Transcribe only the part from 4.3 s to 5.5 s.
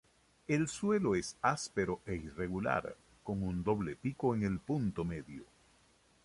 en el punto medio.